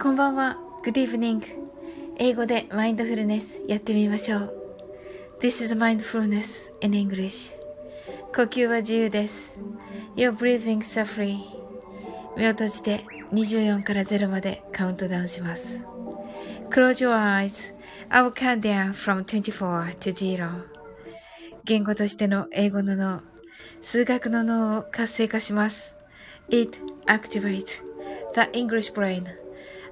[0.00, 0.58] こんばんは。
[0.84, 1.42] Good evening.
[2.18, 4.54] 英語でマインドフルネスやってみましょう。
[5.40, 7.52] This is mindfulness in English.
[8.34, 9.56] 呼吸は自由です。
[10.16, 11.38] Your breathing is free.
[12.36, 15.80] 目を閉じて24から0までカウントダウンします。
[16.70, 17.74] Close your eyes.
[18.08, 20.64] I will count down from 24 to 0.
[21.64, 23.20] 言語としての英語の脳、
[23.82, 25.94] 数学の脳を活性化します。
[26.48, 27.66] It activates
[28.34, 29.41] the English brain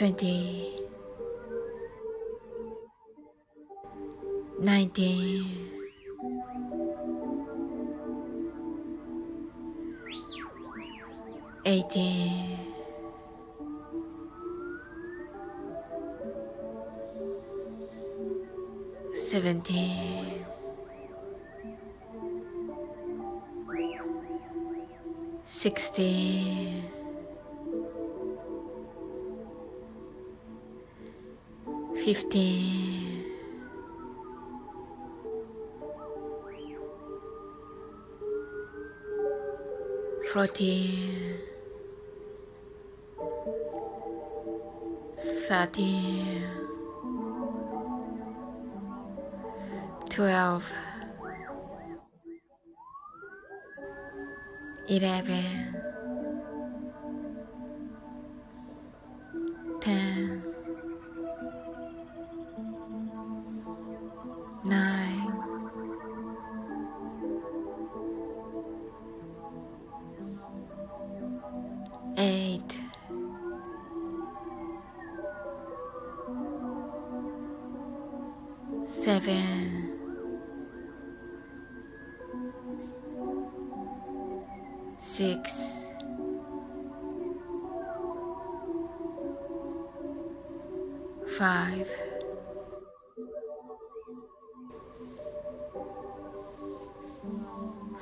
[0.00, 0.80] twenty,
[4.58, 5.68] nineteen,
[11.66, 12.58] eighteen,
[19.12, 20.46] seventeen,
[25.44, 26.99] sixteen.
[32.04, 33.24] fifteen,
[40.32, 41.36] fourteen,
[45.48, 46.42] thirteen,
[50.08, 50.64] twelve,
[54.88, 55.79] eleven.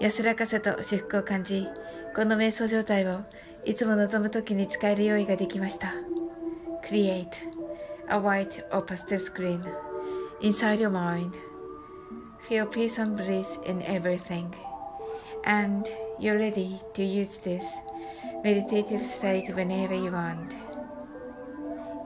[0.00, 1.66] 安らかさと至福を感じ、
[2.14, 3.20] この瞑想状態を
[3.64, 5.92] いつも望む時に使える用意ができました。
[6.88, 7.28] Create
[8.08, 9.62] a white or pastel screen
[10.40, 11.32] inside your mind.
[12.48, 14.50] Feel peace and bliss in everything.
[15.44, 17.64] And you're ready to use this
[18.44, 20.52] meditative state whenever you want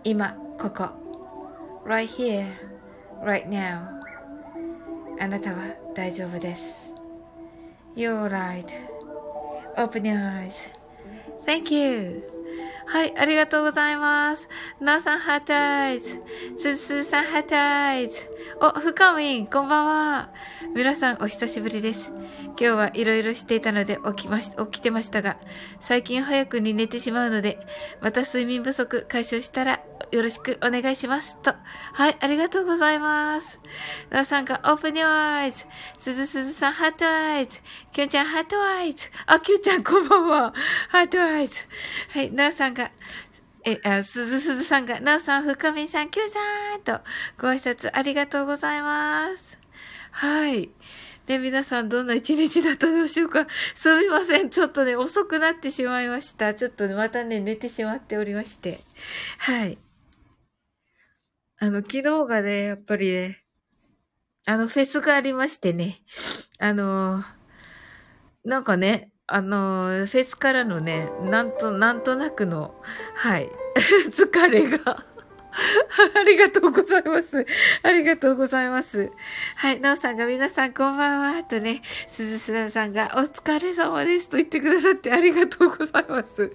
[0.04, 0.88] 今ここ
[1.84, 2.46] right here
[3.22, 3.86] right now
[5.18, 6.85] あなたは大丈夫です
[7.96, 8.66] You're right
[9.76, 10.52] Open your eyes
[11.46, 12.36] Thank you
[12.88, 14.48] はい、ありがとうございます。
[14.80, 16.22] なおさん、 heart eyes。
[16.56, 18.30] すずすずさん、 heart eyes。
[18.58, 20.30] お、深みん、こんばんは。
[20.74, 22.10] 皆さん、お久しぶりです。
[22.46, 25.36] 今日はいろいろしていたので起きまし、起きてましたが、
[25.78, 27.58] 最近早くに寝てしまうので、
[28.00, 29.80] また睡眠不足解消したら
[30.10, 31.36] よろしくお願いします。
[31.42, 31.54] と。
[31.92, 33.60] はい、ありがとうございます。
[34.08, 35.66] なおさんが、 open your eyes。
[35.98, 37.60] すずすずさん、 heart eyes。
[37.92, 39.10] きゅんちゃん、 heart eyes。
[39.26, 40.54] あ、きゅんちゃん、こんばんは。
[40.88, 41.62] heart eyes。
[42.10, 42.90] はい、なおさんが、
[43.68, 47.00] え、あ、すずすずさんが、なおさん、深みさん、きゅうさんと、
[47.36, 49.58] ご挨拶ありがとうございます。
[50.12, 50.70] はい。
[51.26, 54.50] で、皆さん、どんな一日だったでしょうか すみません。
[54.50, 56.54] ちょっとね、遅くなってしまいました。
[56.54, 58.78] ちょっとね、またね、寝てしまっておりまして。
[59.38, 59.78] はい。
[61.58, 63.42] あの、昨日がね、やっぱりね、
[64.46, 65.96] あの、フェスがありましてね、
[66.60, 67.24] あの、
[68.44, 72.74] なんかね、あの、フェスからのね、なんと、なんとなくの、
[73.14, 73.50] はい、
[74.10, 75.04] 疲れが
[76.14, 77.46] ありがとうございます。
[77.82, 79.10] ありがとうございます。
[79.56, 86.52] はい、なおさんが皆さんこんばんは、とね、すずすださんがお疲れ様ですと言ってくださってありがとうございます。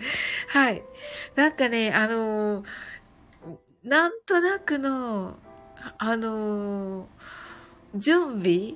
[0.49, 0.83] はい。
[1.35, 2.65] なんかね、あのー、
[3.83, 5.37] なんとなくの、
[5.97, 8.75] あのー、準備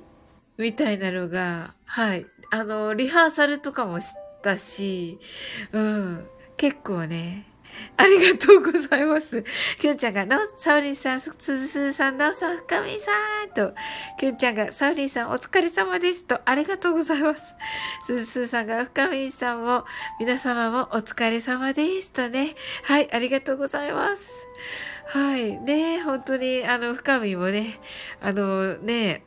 [0.58, 2.26] みたいなのが、はい、
[2.56, 4.06] あの、リハーサルとかもし
[4.42, 5.18] たし、
[5.72, 6.26] うん、
[6.56, 7.46] 結構ね、
[7.98, 9.44] ありがとうございます。
[9.78, 13.10] きゅんちゃんが、なお、サウリンさん、すずすさん、なおさん、深みさ
[13.44, 13.74] んと、
[14.18, 17.54] きゅんちゃんが、サウリンさん、お疲れ様ですと、ありがとうございます。
[18.06, 19.84] すずすさんが、深みさんも、
[20.18, 22.54] 皆様もお疲れ様ですとね。
[22.84, 24.48] はい、ありがとうございます。
[25.08, 25.58] はい。
[25.58, 27.78] ね、本当に、あの、深みもね、
[28.22, 29.22] あの、ね、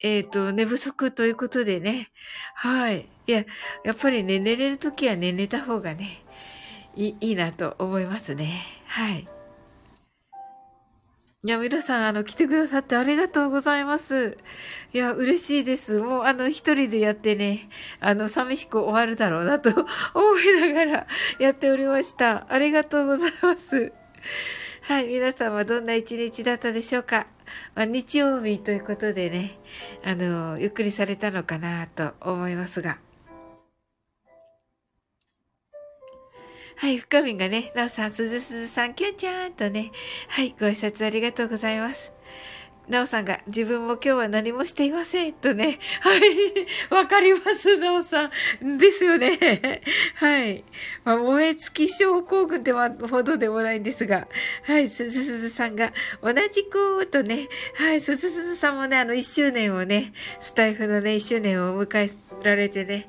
[0.00, 2.10] えっ、ー、と、寝不足ということでね。
[2.54, 3.08] はい。
[3.26, 3.44] いや、
[3.84, 6.08] やっぱりね、寝れるときはね、寝た方がね、
[6.94, 8.62] いい、いいなと思いますね。
[8.86, 9.28] はい。
[11.44, 14.38] いや、皆さん、あの、来てくださってありがとうございます。
[14.92, 16.00] いや、嬉しいです。
[16.00, 17.68] もう、あの、一人でやってね、
[18.00, 21.06] あの、寂しく終わるだろうなと思いながら
[21.38, 22.46] やっておりました。
[22.48, 23.92] ありがとうございます。
[24.88, 27.26] はい、皆さんはどんな一日だったでしょうか？
[27.74, 29.58] まあ、日曜日ということでね、
[30.02, 32.96] あの、ゆっくりされたのかなと思いますが。
[36.76, 39.92] はい、深みがね、なおさん、すずすずさん、きゅんちゃんとね、
[40.28, 42.14] はい、ご挨拶ありがとうございます。
[42.88, 45.78] なおさんが自分も今日は何もしていませんとね。
[46.00, 46.20] はい。
[46.90, 48.30] わかります、なおさ
[48.62, 48.78] ん。
[48.78, 49.82] ですよね。
[50.16, 50.64] はい。
[51.04, 54.26] まあ、燃え尽き症候群ではほどでもないんですが。
[54.64, 54.88] はい。
[54.88, 55.92] すずすずさんが
[56.22, 57.48] 同じくとね。
[57.74, 58.00] はい。
[58.00, 62.10] すずすずさんもね、あの、一周年をね、スタイフのね、一周年を迎え
[62.42, 63.08] られてね。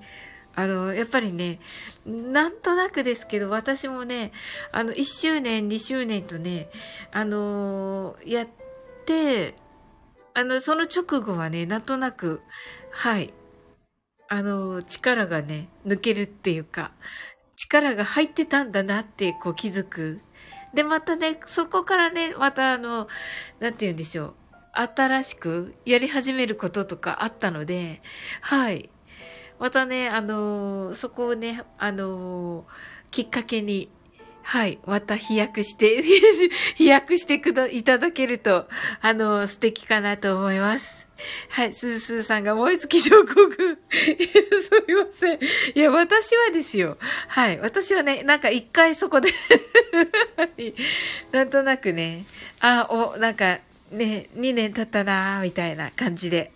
[0.55, 1.59] あの、やっぱりね、
[2.05, 4.33] なんとなくですけど、私もね、
[4.73, 6.69] あの、1周年、2周年とね、
[7.11, 8.47] あのー、やっ
[9.05, 9.55] て、
[10.39, 12.39] あの、その直後はね、なんとなく、
[12.91, 13.33] はい。
[14.29, 16.93] あの、力がね、抜けるっていうか、
[17.57, 20.21] 力が入ってたんだなって、こう気づく。
[20.73, 23.09] で、またね、そこからね、またあの、
[23.59, 24.33] なんて言うんでしょう。
[24.75, 28.01] 新しくやり始めることとかあったので、
[28.39, 28.89] はい。
[29.59, 32.65] またね、あのそこをね、あの
[33.11, 33.89] きっかけに、
[34.49, 34.79] はい。
[34.87, 36.01] また飛躍して、
[36.73, 38.67] 飛躍してくだ、いただけると、
[38.99, 41.05] あの、素敵かなと思います。
[41.49, 41.73] はい。
[41.73, 43.45] すずすずさんが燃え尽き上国。
[43.53, 45.39] すみません。
[45.75, 46.97] いや、私はですよ。
[47.27, 47.59] はい。
[47.59, 49.29] 私はね、なんか一回そこで
[51.31, 52.25] なんとなくね、
[52.59, 53.59] あ、お、なんか、
[53.91, 56.51] ね、2年経ったなみたいな感じで。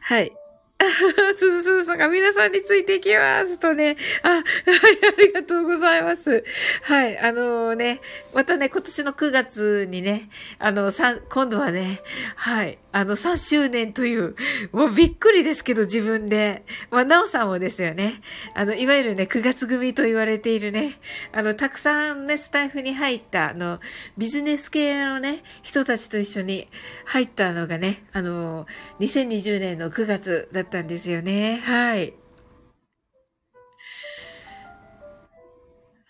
[0.00, 0.32] はい。
[1.38, 3.96] すずすずさんが皆さんについていきますとね。
[4.22, 6.44] あ、はい、ありがとうございます。
[6.82, 8.00] はい、あのー、ね、
[8.34, 10.28] またね、今年の9月にね、
[10.58, 12.00] あの、さ、今度はね、
[12.34, 14.36] はい、あの、3周年という、
[14.72, 16.64] もうびっくりですけど、自分で。
[16.90, 18.20] まあ、なおさんもですよね。
[18.54, 20.98] あの、いわゆるね、9月組と言われているね、
[21.32, 23.80] あの、たくさんね、スタイフに入った、あの、
[24.18, 26.68] ビジネス系のね、人たちと一緒に
[27.06, 28.66] 入ったのがね、あの、
[29.00, 31.58] 2020年の9月だったたんですよね。
[31.58, 32.14] はい。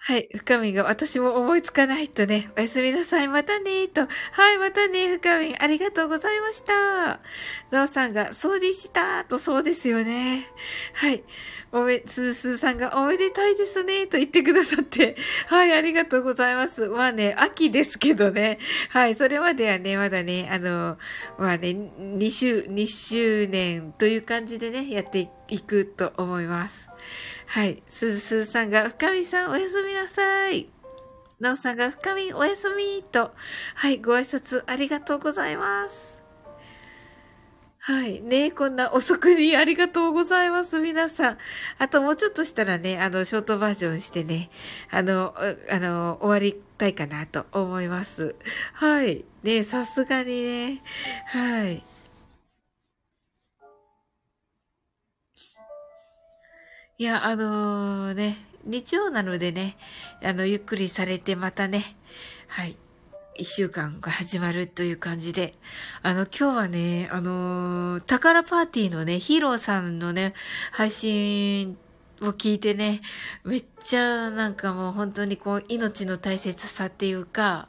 [0.06, 0.28] はい。
[0.36, 2.48] 深みが私も思いつかないとね。
[2.56, 3.26] おやすみなさい。
[3.26, 4.02] またねーと。
[4.02, 4.56] はい。
[4.56, 5.08] またね。
[5.08, 5.56] 深み。
[5.58, 7.18] ありがとうございました。
[7.72, 10.46] なおさんが、そうでしたと、そうですよね。
[10.92, 11.24] はい。
[11.72, 14.06] おめ、すずすずさんが、おめでたいですね。
[14.06, 15.16] と言ってくださって。
[15.48, 15.72] はい。
[15.72, 16.86] ありがとうございます。
[16.86, 18.60] まあね、秋ですけどね。
[18.90, 19.16] はい。
[19.16, 20.98] それまではね、まだね、あの、
[21.36, 26.88] まあね、2周、2周年という感じでね、やっていくと思います。
[27.46, 27.82] はい。
[27.86, 30.68] すずすずさんが、深みさんおやすみなさい。
[31.40, 33.32] なおさんが、深みおやすみと、
[33.74, 36.16] はい、ご挨拶ありがとうございます。
[37.86, 38.20] はい。
[38.20, 41.38] ねこんな遅くにありがとうございます、皆さん。
[41.78, 44.50] あともうちょっとしたらね、あの、ショートバージョンしてね、
[44.90, 45.34] あの、
[45.70, 48.34] あの、終わりたいかなと思います。
[48.72, 49.24] はい。
[49.44, 50.82] ねさすがにね。
[51.26, 51.84] はい。
[56.98, 59.76] いや、あのー、ね、日曜なのでね、
[60.22, 61.94] あの、ゆっくりされてまたね、
[62.48, 62.74] はい。
[63.34, 65.52] 一週間が始まるという感じで、
[66.02, 70.32] あの、今日はね、あのー、宝パーティーのね、ヒーローさんのね、
[70.72, 71.76] 配信
[72.22, 73.02] を聞いてね、
[73.44, 77.68] めっちゃなんかもう本当にこう、命の大切さっていうか、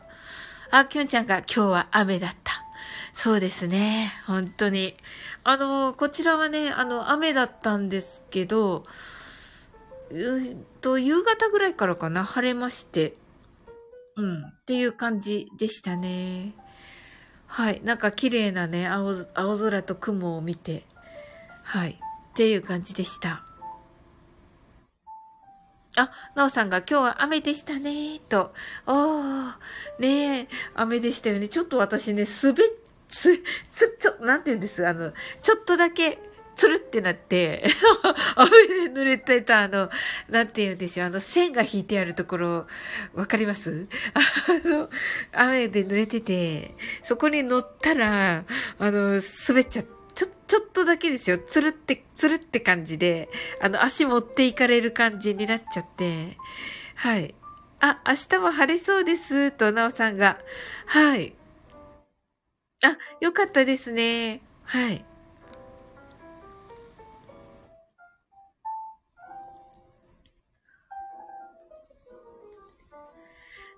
[0.71, 2.63] あ、きょんちゃんが今日は雨だった。
[3.11, 4.95] そうですね、本当に。
[5.43, 8.85] あの、こちらはね、あの、雨だったんですけど、
[10.11, 13.15] うと、夕方ぐらいからかな、晴れまして、
[14.15, 14.43] うん。
[14.43, 16.53] っていう感じでしたね。
[17.45, 17.81] はい。
[17.83, 20.83] なんか綺麗なね、青、青空と雲を見て、
[21.63, 21.99] はい。
[22.31, 23.43] っていう感じでした。
[25.95, 28.53] あ、なおさんが今日は雨でしたね、と。
[28.85, 29.53] おー、
[29.99, 31.47] ねえ、雨でしたよね。
[31.47, 32.55] ちょっと私ね、滑っ、
[33.07, 34.85] つ、つ、ちょ、なんて言うんです？
[34.85, 35.11] あの、
[35.41, 36.19] ちょっとだけ、
[36.57, 37.63] つるってなって、
[38.35, 38.49] 雨
[38.89, 39.89] で濡れてたあの、
[40.27, 42.67] なんて言うんでしょう、あの線が引いてあるところ、
[43.13, 43.87] わかります？
[44.65, 44.89] あの、
[45.33, 48.43] 雨で濡れてて、そこに乗ったら、
[48.79, 51.37] あの、滑っちゃって、ちょ、ちょっとだけですよ。
[51.37, 53.29] つるって、つるって感じで、
[53.61, 56.37] あの、足持っていかれる感じになっちゃって、
[56.95, 57.35] はい。
[57.81, 60.39] あ、明日は晴れそうです、と、なおさんが。
[60.87, 61.35] はい。
[62.83, 64.41] あ、よかったですね。
[64.63, 65.05] はい。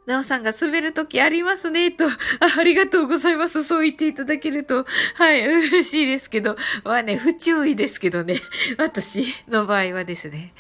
[0.10, 2.18] なおさんが滑るときありますね、とあ。
[2.58, 3.64] ありがとうございます。
[3.64, 4.88] そう言っていただけると。
[5.14, 6.58] はい、嬉しいですけど。
[6.84, 8.42] はね、不注意ですけどね。
[8.80, 10.56] 私の場合はですね。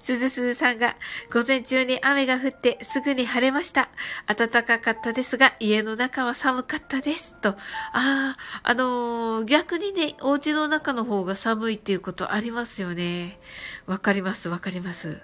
[0.00, 0.94] すずすずさんが、
[1.32, 3.88] 午前中に雨が降ってすぐに晴れました。
[4.28, 7.34] 暖かかったですが、家の中は寒かったです。
[7.40, 7.48] と。
[7.48, 7.56] あ
[7.92, 13.40] あ、あのー、逆にね、お家の中の方が寒いっていうことありますよね。
[13.86, 15.20] わかります、わかります。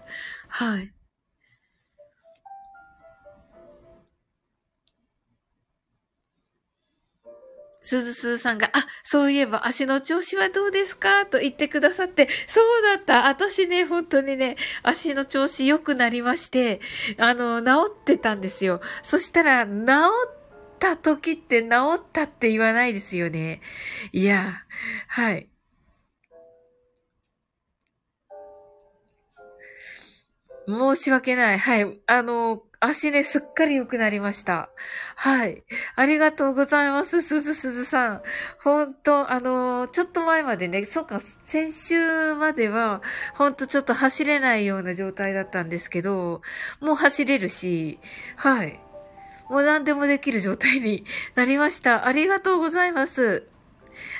[0.49, 0.98] はい。
[7.83, 11.25] すずすずさんが、あ、そういえば足の調子はどうですか？
[11.27, 13.29] と言ってくださって、そうだった。
[13.29, 16.81] 私ね、本当にね、足の調子良くなりまして、
[17.17, 18.81] あの、治ってたんですよ。
[19.03, 20.39] そしたら、治っ
[20.79, 23.63] た時って治ったって言わないですよね。
[24.13, 24.53] いや、
[25.07, 25.49] はい。
[30.67, 31.59] 申し訳ない。
[31.59, 32.01] はい。
[32.07, 34.71] あの、足ね、すっかり良くなりました。
[35.17, 35.65] はい。
[35.97, 38.23] ありがとうございます、すずすずさん。
[38.63, 43.03] ほんと、あの、ちょっと前までね、そうか、先週までは、
[43.35, 46.41] ほんとちょっと走れないような状態だったんですけど、
[46.81, 47.99] もう走れるし、
[48.37, 48.81] はい。
[49.49, 51.05] もう何でもできる状態に
[51.35, 52.07] なりました。
[52.07, 53.49] ありがとうございます。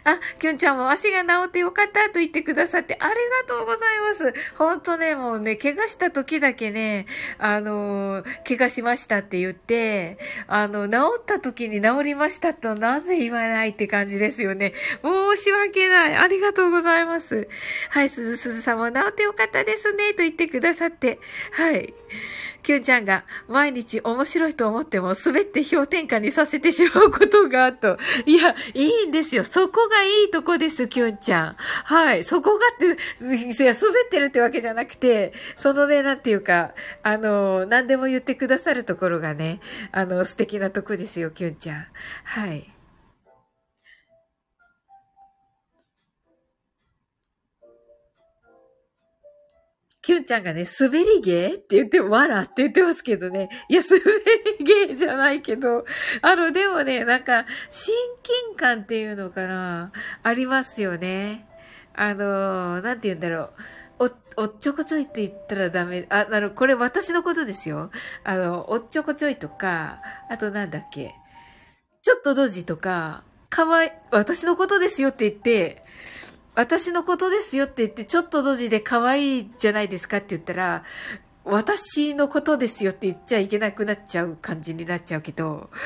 [0.05, 3.15] あ、きゅんちゃんも足が治ってよかったと言ってくださってあり
[3.49, 4.35] がとうございます。
[4.57, 7.07] ほんとね、もうね、怪我した時だけね、
[7.39, 14.75] あの怪我しましたって言って、あの、治った時に治りましたとなぜ言わないって感じですよね。
[15.03, 16.17] 申し訳ない。
[16.17, 17.49] ありがとうございます。
[17.91, 21.19] はい、すずすずさんも治ってよかったですね、と言ってくださって、
[21.53, 21.95] はい。
[22.63, 27.99] きゅんちゃんが毎日面白いと思っても滑って氷点下にさせてしまうことがあと。
[28.27, 29.45] いや、いいんですよ。
[29.45, 31.57] そこがいいとこです、きゅんちゃん。
[31.57, 32.23] はい。
[32.23, 36.73] そこがって、いや、滑ってるってわけじゃなくて、そのね、なんていうか、
[37.03, 39.61] あの、何でも言ってくださるところがね、
[39.93, 41.87] あの、素敵なとこですよ、きゅんちゃん。
[42.25, 42.71] はい。
[50.09, 53.51] きゅんちゃんがね、滑り芸って言って、わらって言ってますけどね。
[53.69, 54.01] いや、滑
[54.59, 55.85] り芸じゃないけど、
[56.23, 61.47] あの、でもね、なんか、親近感っていうのかな、ありますよね。
[61.95, 63.51] あの、なんて言うんだろ
[63.99, 64.11] う。
[64.39, 66.07] お、おっちょこちょいって言ったらダメ。
[66.09, 67.91] あ、あの、これ私のことですよ。
[68.25, 70.01] あの、おっちょこちょいとか、
[70.31, 71.15] あとなんだっけ。
[72.01, 75.85] ちょっとドジとか、かわい、私のことですよって言って、
[76.59, 80.83] 私のことですよって言って、ちょっとドジで可愛いじゃないですかって言ったら、
[81.45, 85.71] 私のことですよって言っちゃいけなくなっちゃう感じになっちゃうけど、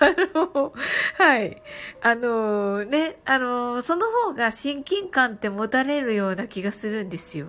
[0.00, 0.74] あの、
[1.16, 1.62] はい。
[2.02, 7.46] あの、ね、あの、その方が親近感って持たれるような気がするんですよ。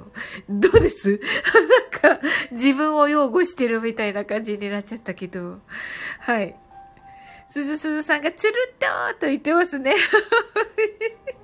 [0.47, 1.19] どうです？
[2.01, 5.59] なんか、自分を擁護してるみたいな感じになっちゃったけど、
[6.21, 6.55] はい。
[7.49, 9.95] すずすずさんがチュルッとーと言ってますね。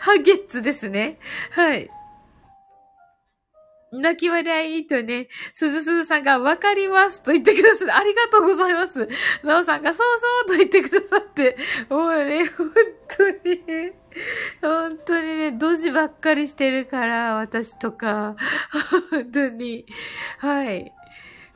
[0.00, 1.18] ハゲッツですね。
[1.50, 1.90] はい。
[3.92, 9.08] 泣き笑いとね、すずすずさんがわかりますと言ってくださって、ありがとうございます。
[9.42, 11.56] なおさんがそうそうと言ってくださって、
[11.88, 12.70] もうね、本
[13.16, 13.92] 当にね、
[14.60, 18.36] 本当にね、ドジばっかりしてるから、私とか、
[19.10, 19.86] 本当に。
[20.38, 20.92] はい。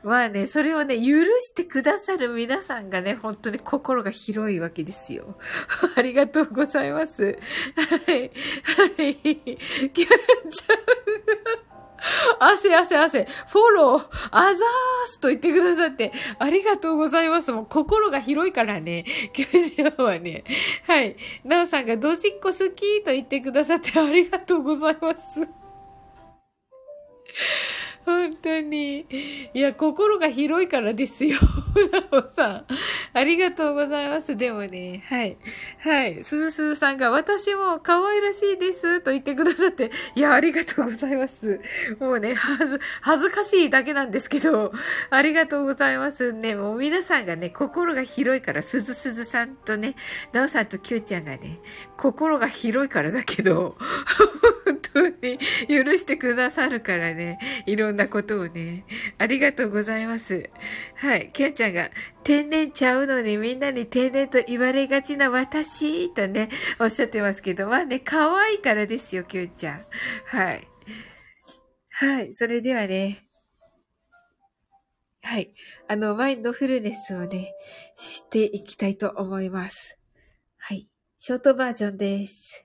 [0.05, 5.35] まあね、それをね、許してくださる皆さんがね、本当に心が広いわけですよ。
[5.97, 7.23] ありがとうございます。
[7.75, 8.21] はい。
[8.21, 9.15] はい。
[9.15, 10.07] キャン
[10.51, 10.77] ちゃん
[12.39, 14.53] 汗汗汗、フォロー、あざー
[15.07, 17.51] すと言ってくださって、ありがとうございます。
[17.51, 19.47] もう心が広いからね、今
[19.89, 20.43] 日はね。
[20.85, 21.15] はい。
[21.43, 25.47] なおさんがドジっ子好きと言ってくださってありがとうございます。
[28.05, 29.05] 本当に。
[29.53, 31.37] いや、心が広いからですよ。
[31.91, 32.65] なおさん。
[33.13, 34.35] ありがとうございます。
[34.35, 35.37] でもね、はい。
[35.79, 36.23] はい。
[36.23, 39.01] すずすずさんが、私も可愛らしいです。
[39.01, 41.59] と言ってくださって、いや、ありがとうございます。
[41.99, 44.71] もうね、はず、恥ずかしいだけなんですけど、
[45.09, 46.55] ありがとうございますね。
[46.55, 49.95] もう皆さんがね、心が広いから、すずすずさんとね、
[50.31, 51.59] なおさんときゅうちゃんがね、
[51.97, 53.77] 心が広いからだけど、
[54.63, 58.85] 本当に許してくださるからね、いろんなことをね、
[59.17, 60.49] ありがとうございます。
[60.95, 61.31] はい。
[61.33, 61.89] きゅんちゃんが、
[62.23, 69.85] 天然ちゃうのにみんなに天然と言われがちな私とね、おっしゃってますけど、まあね、可愛いからですよ、きゅんちゃん。
[70.25, 70.67] はい。
[71.89, 72.33] はい。
[72.33, 73.25] それではね、
[75.23, 75.53] はい。
[75.87, 77.53] あの、マインドフルネスをね、
[77.95, 79.97] していきたいと思います。
[80.57, 80.87] はい。
[81.17, 82.64] ショートバージョンです。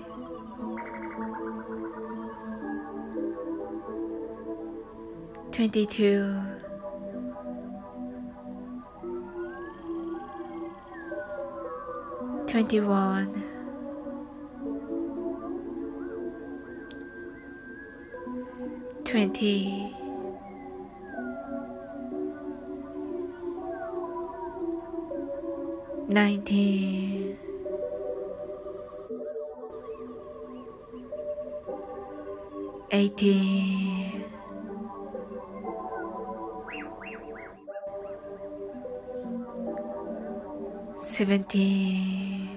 [5.51, 6.33] 22
[12.47, 13.27] 21
[19.03, 19.93] 20
[26.07, 27.37] 19
[32.91, 33.70] 18
[41.21, 42.49] seventeen,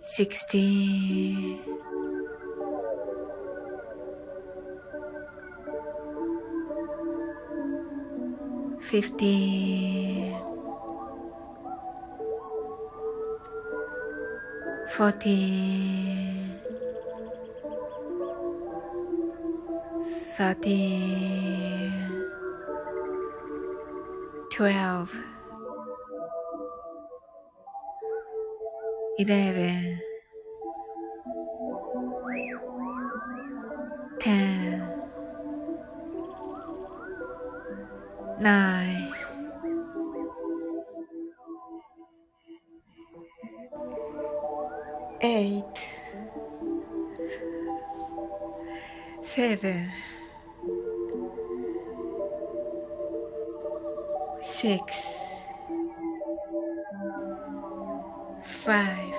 [0.00, 1.58] sixteen,
[8.78, 10.36] fifteen,
[14.94, 16.60] fourteen,
[20.36, 21.31] thirteen
[24.62, 25.18] 12
[29.18, 29.98] 11
[34.20, 34.82] 10
[38.38, 39.12] 9
[45.20, 45.64] 8
[49.24, 49.92] 7
[54.62, 54.94] six,
[58.44, 59.14] five,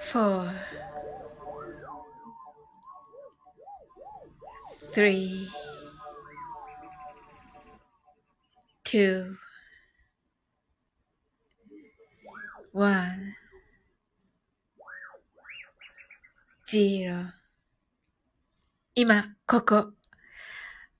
[0.00, 0.50] four,
[4.94, 5.46] three,
[8.82, 9.36] two,
[12.72, 13.34] one,
[16.66, 17.26] zero
[18.94, 20.01] 今、ここ。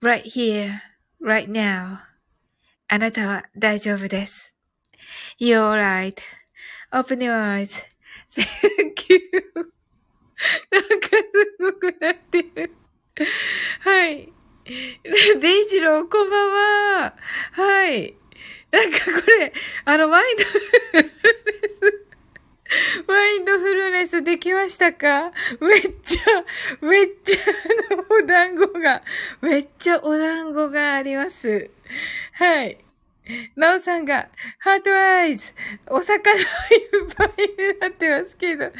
[0.01, 0.81] right here,
[1.21, 1.99] right now.
[2.87, 4.53] あなたは大丈夫です。
[5.39, 5.73] You're
[6.91, 7.71] right.Open your eyes.
[8.33, 9.19] Thank you.
[10.71, 12.71] なんかすごくなってる。
[13.81, 14.31] はい。
[14.65, 17.15] デイジロー、こんばんは。
[17.53, 18.15] はい。
[18.71, 19.53] なんかこれ、
[19.85, 20.43] あの、ワインド
[23.06, 25.32] マ、インドフルネスできましたか？
[25.60, 27.40] めっちゃ、めっちゃ、
[27.92, 29.02] あの、お団子が、
[29.40, 31.70] めっちゃお団子があります。
[32.34, 32.78] はい。
[33.54, 35.52] なおさんが、 heart eyes、
[35.88, 36.46] お魚いっ
[37.16, 38.72] ぱいになってますけど。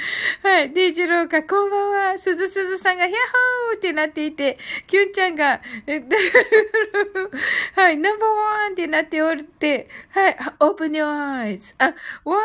[0.43, 0.73] はい。
[0.73, 2.19] デイジローが、こんばんは。
[2.19, 5.61] すずすずさんが、ヒャッホーってなっていて、きゅんちゃんが、
[7.77, 7.97] はい。
[7.97, 10.37] ナンバーワンってなっておるって、はい。
[10.59, 11.75] open your eyes。
[11.79, 12.37] あ、ワ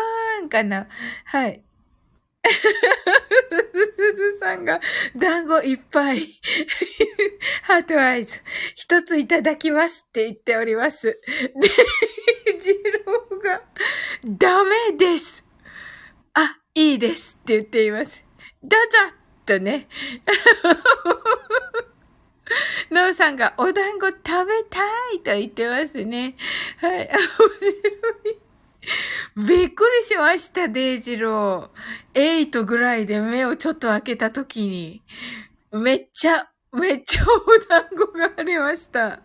[0.41, 0.87] ーンかな。
[1.25, 1.66] はい。
[2.49, 4.79] すずさんが、
[5.15, 6.27] 団子いっぱい。
[7.63, 8.41] heart eyes。
[8.75, 11.07] 一ついただきますって言っております。
[11.07, 11.67] で、
[12.59, 12.73] ジ
[13.05, 13.61] ローが、
[14.25, 15.43] ダメです。
[16.33, 18.25] あ、いいですって言っています。
[18.63, 18.79] どう
[19.11, 19.87] ぞとね。
[22.91, 24.79] なおさんがお団子食べた
[25.13, 26.35] いと言ってますね。
[26.77, 26.91] はい。
[26.91, 27.71] 面白
[28.31, 28.46] い。
[29.35, 32.49] びっくりしました、デイジロー。
[32.49, 35.03] 8ぐらいで目をちょっと開けたときに、
[35.71, 39.21] めっちゃ、めっちゃお団子がありました。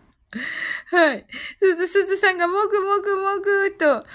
[0.91, 1.25] はい。
[1.61, 4.05] すずすずさんがもぐもぐもぐと、あ、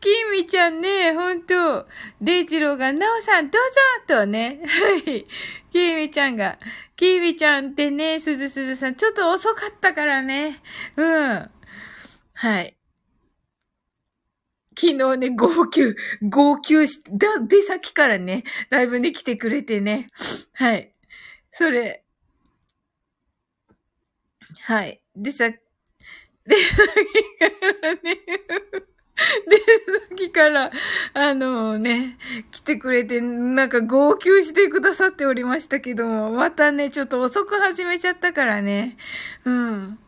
[0.00, 1.86] きみちゃんね、ほんと。
[2.20, 4.60] デイジローが、なおさんどうぞとね。
[4.64, 5.26] はい。
[5.70, 6.58] きみちゃんが、
[6.96, 10.60] きみちゃんってね、すずすずさん、ちょっと遅かったからね。
[10.96, 11.50] うん。
[12.34, 12.75] はい。
[14.78, 20.10] 昨日ね、号泣、号泣し、だ、で、さっきからね、ライブに来てくれてね。
[20.52, 20.92] はい。
[21.50, 22.04] それ、
[24.62, 25.00] はい。
[25.14, 29.62] でさ、で、さっきからね、で、さ
[30.12, 30.70] っきから、
[31.14, 32.18] あのね、
[32.50, 38.96] 来てくれて、なんか号泣してくださっておりましたけども、またね、ちょっと遅く始めちゃったからね。
[39.44, 39.98] うん。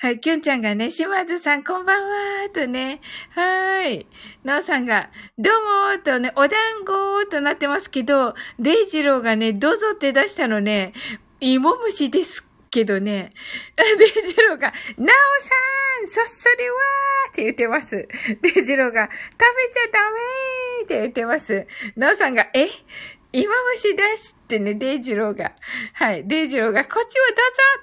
[0.00, 4.06] はい、きゅんちゃんがね、島津さんこんばんはとね、はーい。
[4.44, 6.50] なおさんが、どうもとね、お団
[6.86, 10.92] 子となってますけど、デイジローがね、どうぞって出したのね、
[11.40, 13.32] 芋虫ですけどね、
[13.74, 15.50] デイジローが、なおさ
[16.04, 18.06] んそっそりわーって言ってます。
[18.40, 21.66] デイジローが、食べちゃダメーって言ってます。
[21.96, 22.68] なおさんが、え？
[23.32, 25.52] 今虫ですってね、デイジローが。
[25.92, 26.26] はい。
[26.26, 27.20] デイジローが、こっちを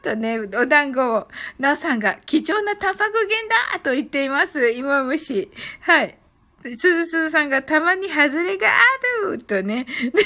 [0.01, 1.27] どうぞとね、お団子を、
[1.59, 4.71] ナオさんが、貴重なタンパク源だと言っています。
[4.71, 5.51] 今虫。
[5.81, 6.17] はい。
[6.63, 8.71] すずすずさんが、たまに外れがあ
[9.27, 9.85] るとね。
[9.93, 10.25] デイジ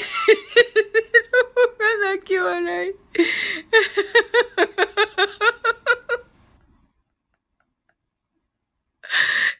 [1.66, 2.94] ーが泣き笑い。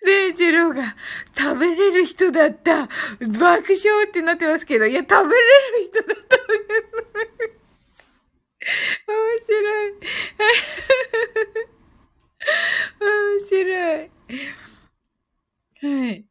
[0.07, 0.97] デイジローが
[1.37, 2.89] 食べれる人だった。
[3.21, 5.43] 爆笑ってなってますけど、いや、食べれ
[5.79, 6.31] る人だった。
[9.07, 9.93] 面白い。
[13.01, 14.11] 面白い。
[15.83, 16.25] はい。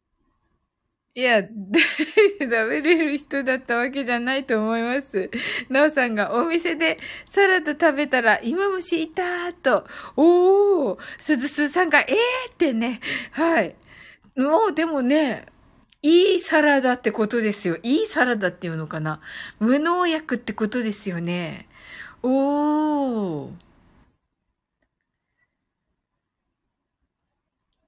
[1.15, 1.41] いや、
[2.39, 5.29] 食べれる人だったわけじゃないと思います。
[5.67, 9.85] なおさんがお店でサラダ食べたら芋虫いたーと。
[10.15, 13.01] おー、すずすさんがえーってね。
[13.31, 13.75] はい。
[14.35, 15.47] もうでもね、
[16.01, 17.77] いいサラダってことですよ。
[17.83, 19.19] いいサラダっていうのかな。
[19.59, 21.67] 無農薬ってことですよね。
[22.23, 23.51] おー。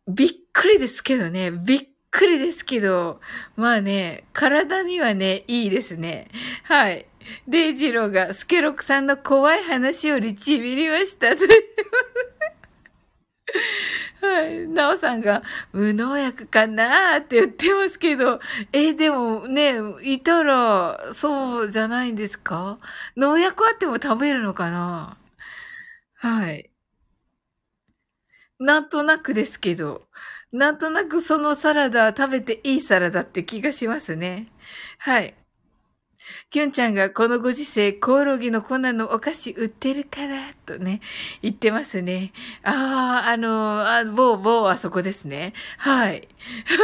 [0.07, 1.51] びっくりですけどね。
[1.51, 3.19] びっくりですけど、
[3.55, 6.27] まあね、体にはね、いいですね。
[6.63, 7.05] はい。
[7.47, 11.27] デイジローがスケロクさんの怖い話よりちびりました。
[14.21, 14.67] はい。
[14.67, 18.39] なおさんが、無農薬かなーって言ってますけど、
[18.71, 22.79] え、でもね、いたら、そうじゃないんですか？
[23.17, 25.17] 農薬あっても食べるのかな？
[26.15, 26.69] はい。
[28.59, 30.07] なんとなくですけど。
[30.51, 34.47] なんとなくそのサラダ食べていいサラダって気がしますね。
[34.99, 35.33] はい。
[36.49, 41.01] きゅんちゃんがこのご時世、コオロギの粉のお菓子売ってるから、とね、
[41.41, 42.33] 言ってますね。
[42.63, 45.53] ああ、あの、あ某、某あそこですね。
[45.77, 46.27] はい。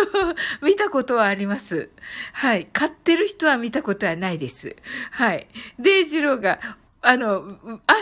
[0.62, 1.90] 見たことはあります。
[2.34, 2.68] はい。
[2.72, 4.76] 買ってる人は見たことはないです。
[5.12, 5.48] はい。
[5.80, 6.60] デイジローが、
[7.02, 7.58] あの、
[7.88, 7.94] あ、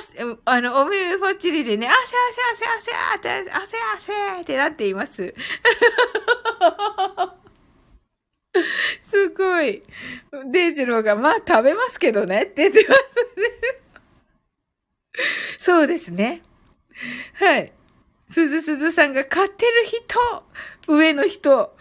[0.46, 2.92] あの、おめぽっちりでね、汗汗汗
[3.30, 5.34] 汗って、汗汗ってなっています。
[9.04, 9.84] すごい。
[10.52, 13.02] デイジローが、まあ食べますけどねって言ってます
[13.42, 13.76] ね。
[15.58, 16.42] そうですね。
[17.34, 17.72] はい。
[18.30, 20.20] すずすずさんが飼ってる人
[20.88, 21.76] 上の人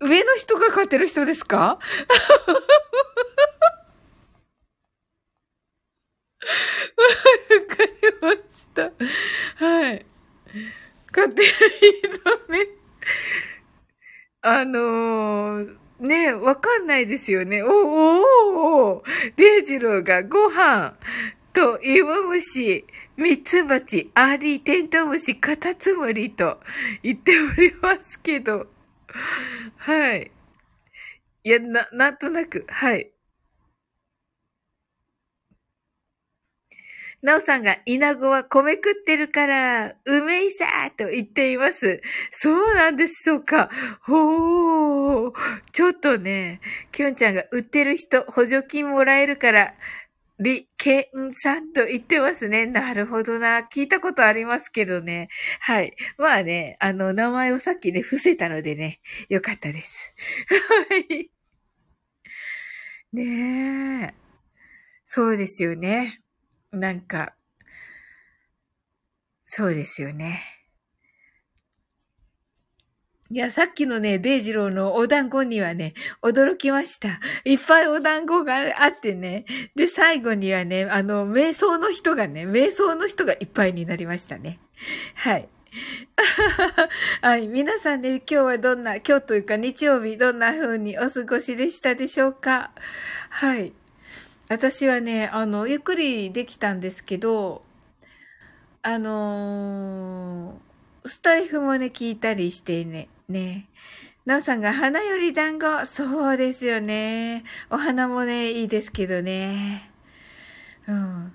[0.00, 1.56] 上の人が飼ってる人ですか？
[1.56, 1.82] わか
[7.84, 8.92] りました。
[9.64, 10.06] はい。
[11.12, 11.48] 飼ってる
[12.46, 12.68] 人ね。
[14.40, 17.62] あのー、ねえわかんないですよね。
[17.62, 19.02] おおお
[19.36, 20.94] デイジローがご飯
[21.52, 22.84] と芋虫、
[23.16, 26.60] ミツバチ、アリ、テントウムシ、カタツムリと
[27.02, 28.68] 言っておりますけど。
[29.76, 30.30] はい。
[31.44, 33.10] いや、な、なんとなく、はい。
[37.20, 42.00] なおさんが、稲子は米食ってるから、うめいさーと言っています。
[42.30, 43.70] そうなんでしょうか。
[44.02, 45.32] ほー。
[45.72, 46.60] ちょっとね、
[46.92, 49.74] きょんちゃんが売ってる人、補助金もらえるから、
[50.38, 52.66] り、けんさんと言ってますね。
[52.66, 53.62] なるほどな。
[53.62, 55.28] 聞いたことありますけどね。
[55.58, 55.96] はい。
[56.16, 60.14] まあね、あの、名前をさっきね、伏せたのでね、よかったです。
[60.90, 61.30] はい。
[63.12, 64.14] ねえ。
[65.04, 66.20] そうですよね。
[66.72, 67.34] なんか、
[69.46, 70.42] そうですよね。
[73.30, 77.20] いや、さっきのね、デイジローのお団子にはね、驚きました。
[77.44, 79.44] いっぱいお団子があってね。
[79.76, 84.60] で、最後にはね、あの、瞑想の人がね、瞑想の人がいっぱいになりましたね。
[85.14, 85.48] はい。
[87.20, 87.48] はい。
[87.48, 92.72] 皆さんね、今日はどんな、今日というか日曜日、どんな風にお過ごしでしたでしょうか？
[93.30, 93.74] はい。
[94.48, 97.62] 私はね、あの、ゆっくりできたんですけど、
[98.82, 103.68] あのー、スタイフもね、聞いたりしてね、ね。
[104.26, 105.86] なおさんが花より団子。
[105.86, 107.44] そうですよね。
[107.70, 109.90] お花もね、いいですけどね。
[110.88, 111.32] うん。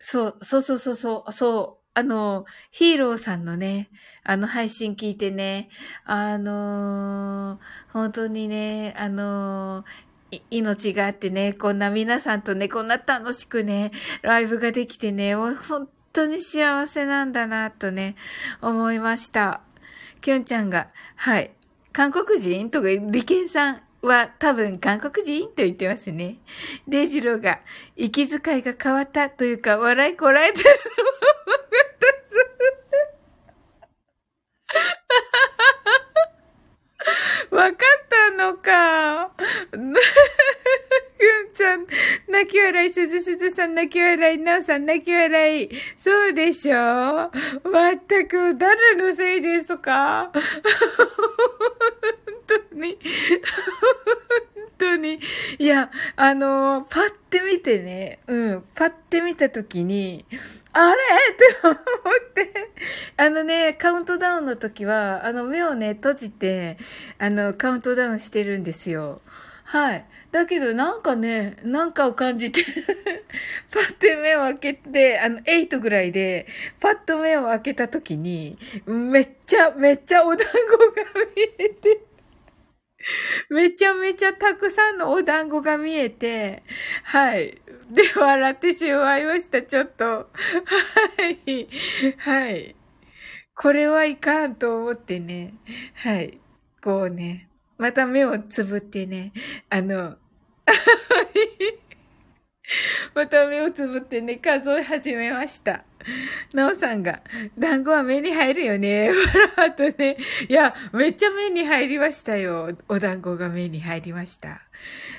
[0.00, 1.77] そう、そうそうそうそう、そう。
[1.98, 3.88] あの、ヒーローさんのね、
[4.22, 5.68] あの配信聞いてね、
[6.04, 7.58] あのー、
[7.92, 13.90] 本当にね、あのー、命があってね、こんな皆さんとね、こんな楽しくね、
[14.22, 18.14] ライブができてね、本当に幸せなんだな、とね、
[18.62, 19.62] 思いました。
[20.20, 21.50] きょんちゃんが、はい。
[21.92, 22.70] 韓国人？
[22.70, 25.48] とか、利権さんは多分韓国人？
[25.48, 26.36] と言ってますね。
[26.86, 27.58] デイジローが、
[27.96, 30.64] 息遣いが変わったというか、笑いこらえてる
[37.50, 39.32] わかったのか。
[39.72, 39.94] ぐん
[41.54, 41.86] ちゃん、
[42.28, 45.70] 泣き笑い、すずすずさん泣き笑い、なおさん泣き笑い。
[45.96, 46.76] そうでしょ？
[46.76, 47.30] まっ
[48.06, 50.30] たく、誰のせいですか？
[50.32, 50.42] 本
[52.46, 52.98] 当に。
[54.78, 55.18] 本当に。
[55.58, 60.24] いや、あのパッて見てね、うん、パッて見たときに、
[60.72, 60.96] あれ？
[61.32, 61.76] って思っ
[62.34, 62.70] て、
[63.16, 66.78] あのね、カウントダウンの時は、あの目をね、閉じて、
[67.18, 69.20] あの、カウントダウンしてるんですよ。
[69.64, 70.06] はい。
[70.30, 72.62] だけどなんかね、なんかを感じて
[73.72, 76.46] パッて目を開けて、あの、8ぐらいで、
[76.80, 80.86] パッと目を開けた時に、めっちゃ、めっちゃお団子が
[81.34, 82.07] 見えて、
[83.50, 86.62] めちゃめちゃたくさんのお団子が見えて、
[87.04, 87.60] はい。
[87.90, 90.04] で、笑ってしまいました、ちょっと。
[90.04, 90.26] は
[91.46, 91.68] い。
[92.18, 92.76] はい。
[93.54, 95.54] これはいかんと思ってね。
[95.94, 96.38] はい。
[96.82, 97.48] こうね。
[97.78, 99.32] また目をつぶってね、
[99.70, 100.16] あの、
[103.14, 105.84] また目をつぶってね、数え始めました。
[106.54, 107.22] なおさんが、
[107.58, 109.10] 団子は目に入るよね。
[109.56, 110.16] あとね、
[110.48, 112.76] いや、めっちゃ目に入りましたよ。
[112.88, 114.62] お団子が目に入りました。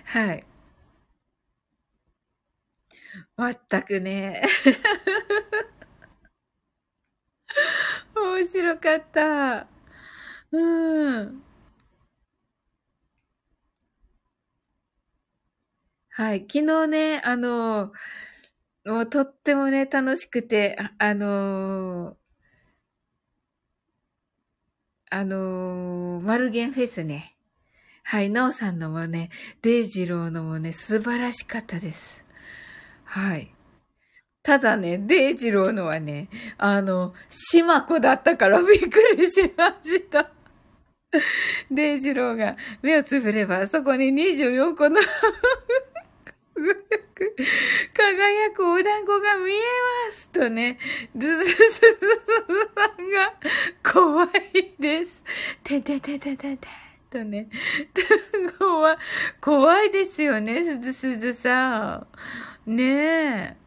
[0.06, 0.46] はい。
[3.38, 4.44] まったくね。
[8.16, 9.68] 面白かった。
[10.52, 11.44] うん。
[16.12, 16.40] はい。
[16.42, 17.92] 昨日ね、あの、
[18.86, 22.16] もうとってもね、楽しくて、あ、あのー、
[25.12, 27.36] あのー、マルゲンフェスね。
[28.04, 28.30] はい。
[28.30, 29.30] ナオさんのもね、
[29.62, 32.24] デイジローのもね、素晴らしかったです。
[33.04, 33.54] はい。
[34.42, 40.32] ただね、デイジローのはね、あの、シマコだったから びっくりしました。
[41.70, 45.00] デイジローが目をつぶれば、そこに24個の
[47.20, 47.36] く、
[47.94, 49.58] 輝くお団子が見え
[50.08, 50.80] ますとね、
[51.16, 52.00] ずずずずず
[52.74, 53.34] さんが
[53.84, 55.24] 怖いです。
[55.64, 56.68] てててててて。
[57.10, 57.50] とね、
[58.60, 58.98] 怖い、
[59.42, 62.08] 怖いですよね、すずすずさ
[62.66, 62.76] ん。
[62.78, 63.58] ねえ。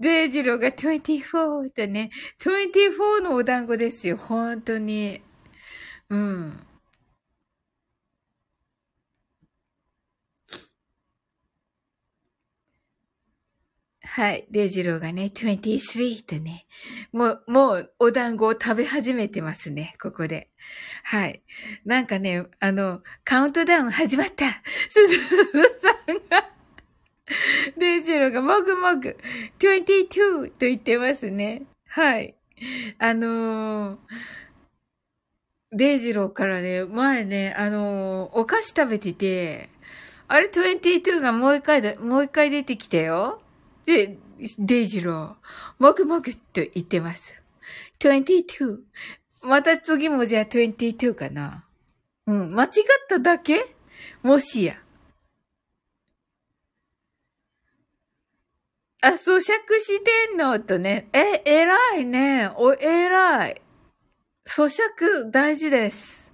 [0.00, 5.20] デイジローが24とね、24のお団子ですよ、本当に。
[6.08, 6.66] うん。
[14.20, 14.46] はい。
[14.50, 16.66] デイジローがね、23とね、
[17.10, 20.50] もう、もう、お団子を食べ始めてますね、ここで。
[21.04, 21.42] はい。
[21.86, 24.44] なんかね、あの、カウントダウン始まった
[24.90, 26.50] すずすずさんが
[27.78, 29.16] デイジローがもぐもぐ、
[29.58, 31.62] 22と言ってますね。
[31.88, 32.34] はい。
[32.98, 33.98] あのー、
[35.72, 39.70] デイジローからね、前ね、あのー、お菓子食べてて、
[40.28, 43.40] あれ22がもう一回だ、もう一回出てきたよ。
[43.84, 44.18] で、
[44.58, 46.40] デイジロー、もぐもぐっと
[46.74, 47.34] 言ってます。
[47.98, 48.78] 22。
[49.42, 51.64] また次もじゃあ22かな。
[52.26, 52.70] うん、間違っ
[53.08, 53.74] ただけ？
[54.22, 54.76] もしや。
[59.02, 59.40] あ、咀嚼
[59.78, 60.60] してんの？
[60.60, 61.08] とね。
[61.12, 62.50] え、偉いね。
[62.56, 63.62] お、偉い。
[64.46, 66.30] 咀嚼大事です。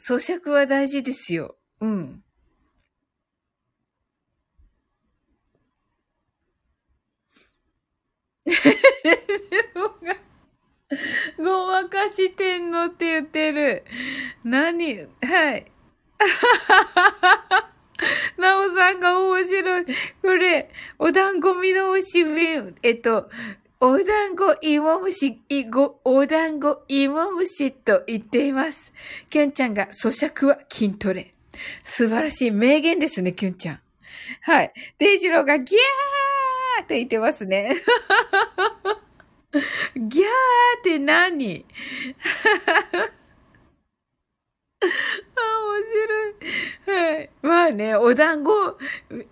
[0.00, 1.56] 咀嚼は大事ですよ。
[1.80, 2.24] うん。
[11.38, 13.84] ごまかしてんのって言ってる。
[14.44, 15.06] 何？
[15.22, 15.66] はい。
[18.38, 19.86] なおさんが面白い。
[20.22, 22.24] これ、お団子見直し
[22.82, 23.30] えっと、
[23.80, 28.92] お団子芋虫、いご、お団子芋虫と言っています。
[29.30, 31.34] きゅんちゃんが咀嚼は筋トレ。
[31.82, 33.80] 素晴らしい名言ですね、きゅんちゃん。
[34.42, 34.72] はい。
[34.98, 36.19] デイジローがギャー
[36.90, 37.76] って言ってますね。
[39.94, 40.26] ギャー
[40.80, 41.64] って何？
[44.82, 44.86] あ、
[45.68, 46.34] 面白い。
[47.14, 47.30] はい。
[47.42, 48.50] まあね、お団子、
[49.08, 49.28] デ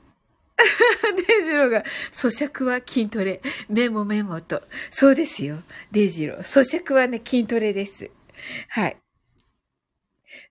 [1.43, 3.43] イジローが、咀嚼は筋トレ。
[3.69, 4.63] メモメモと。
[4.91, 5.65] そうですよ。
[5.91, 6.39] デイジロー。
[6.39, 8.09] 咀嚼はね、筋トレです。
[8.69, 8.97] はい。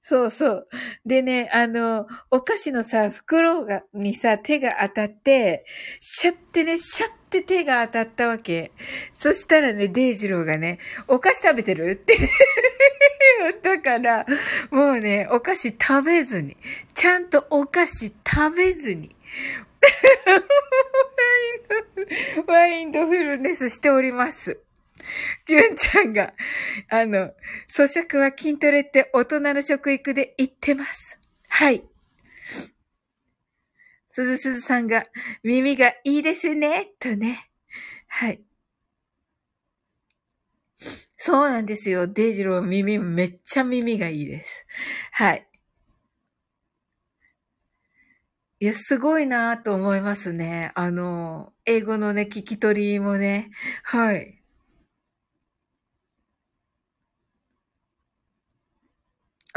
[0.09, 0.67] そうそう。
[1.05, 5.65] でね、あの、お菓子のさ、袋が、にさ、手が当たって、
[5.99, 8.71] シャってね、シャって手が当たったわけ。
[9.13, 11.91] そしたらね、デイジローがね、お菓子食べてる？
[11.91, 14.25] って 言ったから、
[14.71, 16.55] もうね、お菓子食べずに、
[16.93, 19.13] ちゃんとお菓子食べずに、
[22.47, 24.57] ワインドフルネスしております。
[25.45, 26.33] きゅんちゃんが、
[26.89, 27.33] あの、
[27.69, 31.19] 咀嚼は筋トレって大人の食育で言ってます。
[31.49, 31.83] はい。
[34.09, 35.05] すずすずさんが、
[35.43, 37.49] 耳がいいですね、とね。
[38.07, 38.41] はい。
[41.15, 42.07] そうなんですよ。
[42.07, 44.65] デイジロー耳、めっちゃ耳がいいです。
[45.11, 45.47] はい。
[48.59, 50.71] いや、すごいなと思いますね。
[50.73, 53.51] あの、英語のね、聞き取りもね。
[53.83, 54.36] はい。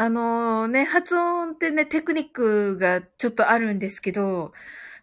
[0.00, 4.54] あのね、発音ってね、テクニックがちょっとあるんですけど、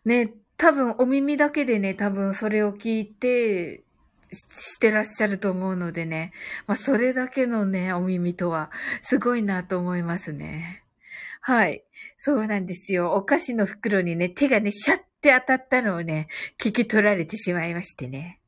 [0.05, 3.83] ね、多分お耳だけでね、多分それを聞いて、
[4.31, 6.31] してらっしゃると思うのでね。
[6.65, 8.71] まあ、それだけのね、お耳とは、
[9.03, 10.83] すごいなと思いますね。
[11.41, 11.83] はい。
[12.17, 13.13] そうなんですよ。
[13.13, 16.27] お菓子の袋にね、手がね、シャッて当たったのをね、
[16.59, 18.39] 聞き取られてしまいましてね。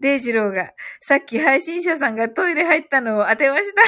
[0.00, 3.82] デイジローが、さっき配信者さんがトイレ入ったのを当てました。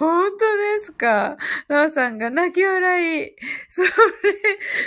[0.00, 1.36] 本当ですか？
[1.68, 3.36] なおさんが泣き笑い。
[3.68, 3.88] それ、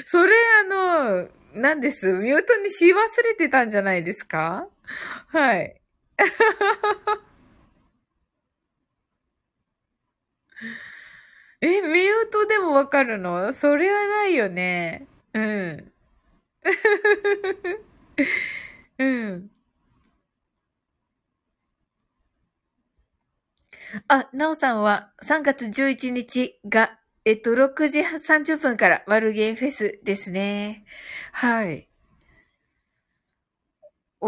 [0.06, 0.64] それあ
[1.24, 2.12] の、何です？
[2.14, 4.68] ミュートにし忘れてたんじゃないですか？
[5.28, 5.80] はい。
[11.62, 13.54] え、ミュートでもわかるの？
[13.54, 15.08] それはないよね。
[15.34, 15.92] うん。
[19.00, 19.52] うん。
[24.08, 30.86] あ、なおさんは3月11日が、えっと、6時30分からワルゲンフェスですね。
[31.32, 31.88] はい。
[34.22, 34.28] お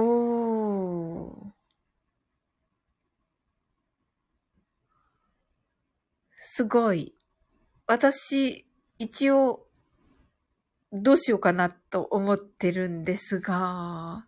[1.42, 1.56] ー。
[6.38, 7.16] すごい。
[7.88, 8.66] 私、
[9.00, 9.68] 一応、
[10.94, 14.26] どうしようかなと思ってるんですが、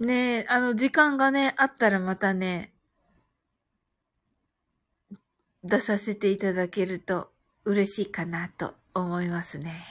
[0.00, 2.72] ねえ、あの、時間がね、あったらまたね、
[5.64, 7.32] 出させていただけると
[7.64, 9.84] 嬉しいかなと思いますね。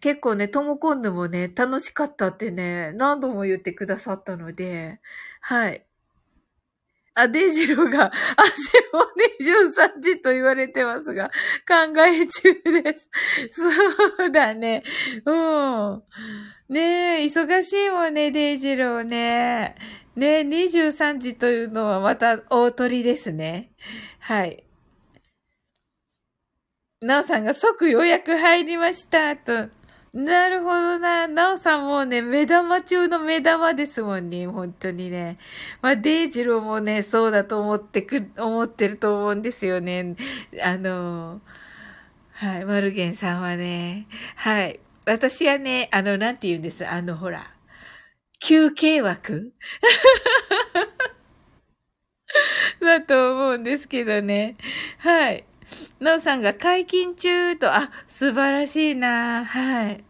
[0.00, 5.00] 結構ね、ともこんぬもね、楽しかったってね、何度も言ってくださったので、
[5.40, 5.84] はい。
[7.14, 9.00] あ、デジローが、汗を
[9.40, 11.30] 23時と言われてますが、
[11.66, 13.10] 考え中です。
[13.50, 14.84] そうだね。
[15.24, 16.02] うん。
[16.68, 19.74] ねえ、忙しいもんね、デイジローね。
[20.16, 23.70] ねえ、23時というのはまた大鳥ですね。
[24.20, 24.64] はい。
[27.00, 29.70] なおさんが即予約入りました、と。
[30.12, 31.26] なるほどな。
[31.26, 34.46] なおさんもね、目玉中の目玉ですもんね。
[34.46, 35.38] 本当にね。
[35.80, 40.16] まあ、デイジローもね、そうだと思ってく、思ってると思うんですよね。
[40.62, 41.40] あの、
[42.32, 44.06] はい、マルゲンさんはね。
[44.36, 44.80] はい。
[45.08, 46.86] 私はね、あの、なんて言うんです？
[46.86, 47.54] あの、ほら。
[48.40, 49.52] 休憩枠？
[52.80, 54.54] だと思うんですけどね。
[54.98, 55.44] はい。
[56.00, 60.04] なおさんが解禁中と、あ、素晴らしいなはい。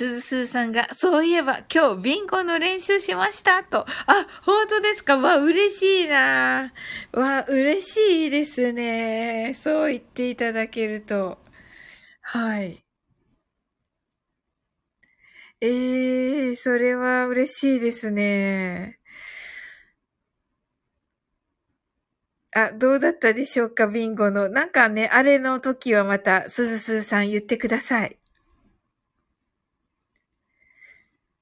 [0.00, 3.80] すずすーさんが、そういえば今日ビンゴの練習しましたと。
[3.80, 5.18] あ、本当ですか？
[5.18, 6.72] わ、嬉しいな
[7.12, 9.52] わ、嬉しいですね。
[9.54, 11.38] そう言っていただけると。
[12.22, 12.82] はい。
[15.60, 19.00] ええー、それは嬉しいですね。
[22.54, 24.48] あ、どうだったでしょうか、ビンゴの。
[24.48, 28.19] なんかね、あれの時はまた、すずすーさん言ってください。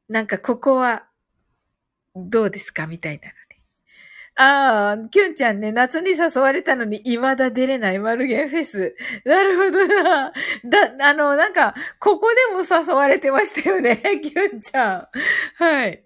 [0.09, 1.05] なんかここは、
[2.17, 3.39] どうですかみたいなのね。
[4.41, 8.97] ああ、キュンちゃんね、夏に誘われたのに未だ出れないマルゲンフェス。
[9.27, 10.33] なるほどな。
[10.65, 15.09] だ、あの、なんか、ここでも誘われてましたよね、 キュンちゃん。
[15.57, 16.05] はい。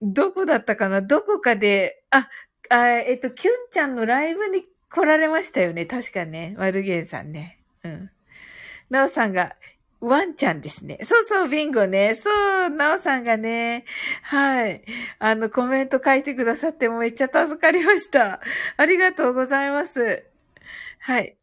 [0.00, 1.02] どこだったかな？
[1.02, 2.28] どこかで、あ、
[2.68, 5.86] あえっと、キュンちゃんのライブに来られましたよね。
[5.86, 6.54] 確かね。
[6.58, 7.58] マルゲンさんね。
[7.84, 8.10] うん。
[8.90, 9.56] なおさんが、
[10.02, 10.98] ワンちゃんですね。
[11.02, 12.16] そうそう、ビンゴね。
[12.16, 12.28] そ
[12.66, 13.84] う、なおさんがね、
[14.22, 14.82] はい。
[15.20, 18.40] あの、コメント書いてくださってもめっちゃ助かりました。
[18.76, 20.26] ありがとうございます。
[20.98, 21.38] はい。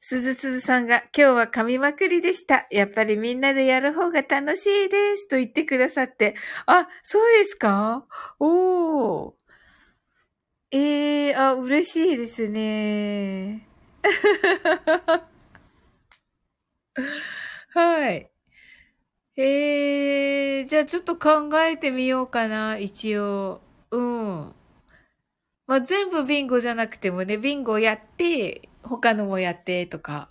[0.00, 2.68] すずすずさんが今日は噛みまくりでした。
[2.70, 5.26] やっぱりみんなでやる方が楽しいです。
[5.28, 6.36] と言ってくださって。
[6.66, 8.06] あ、そうですか？
[8.38, 9.32] おー。
[10.70, 13.66] ええー、あ、嬉しいですね。
[17.74, 18.30] はい。
[19.36, 23.60] えー、じゃあちょっと考えてみようかな、一応。
[23.90, 24.54] うん。
[25.66, 30.30] まあ、全部ビンゴじゃなくてもね、ビンゴやって、他のもやってとか、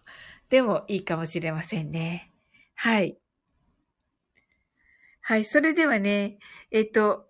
[0.50, 2.32] でもいいかもしれませんね。
[2.76, 3.18] はい。
[5.22, 6.40] はい、それではね、
[6.72, 7.27] えっと、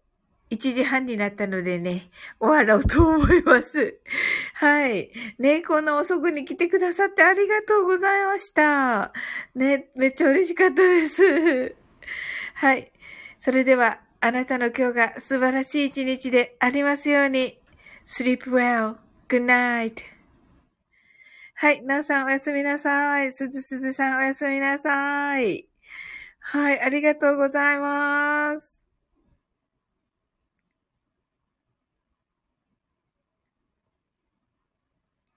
[0.50, 4.00] 1時半になったのでね、終わろうと思います。
[4.56, 5.12] はい。
[5.40, 9.12] ね、この遅くに来てくださってありがとうございました。
[9.56, 11.76] ね、めっちゃ嬉しかったです。
[12.56, 12.92] はい。
[13.40, 17.60] それでは、あなたの今日が素晴らしい一日でありますように。
[18.06, 18.96] sleep well.
[19.28, 20.02] good night.
[21.56, 21.84] はい。
[21.84, 23.34] なおさんおやすみなさい。
[23.34, 25.68] すずすずさんおやすみなさい。
[26.40, 26.80] はい。
[26.80, 28.77] ありがとうございます。